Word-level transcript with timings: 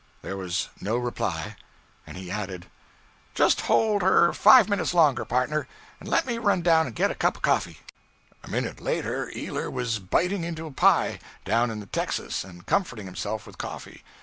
There 0.23 0.35
was 0.35 0.69
no 0.81 0.97
reply, 0.97 1.57
and 2.07 2.17
he 2.17 2.31
added 2.31 2.65
'Just 3.35 3.61
hold 3.61 4.01
her 4.01 4.33
five 4.33 4.67
minutes 4.67 4.95
longer, 4.95 5.25
partner, 5.25 5.67
and 5.99 6.09
let 6.09 6.25
me 6.25 6.39
run 6.39 6.63
down 6.63 6.87
and 6.87 6.95
get 6.95 7.11
a 7.11 7.13
cup 7.13 7.35
of 7.35 7.43
coffee.' 7.43 7.81
A 8.43 8.47
minute 8.49 8.79
later 8.81 9.31
Ealer 9.35 9.69
was 9.69 9.99
biting 9.99 10.43
into 10.43 10.65
a 10.65 10.71
pie, 10.71 11.19
down 11.45 11.69
in 11.69 11.81
the 11.81 11.85
'texas,' 11.85 12.43
and 12.43 12.65
comforting 12.65 13.05
himself 13.05 13.45
with 13.45 13.59
coffee. 13.59 14.03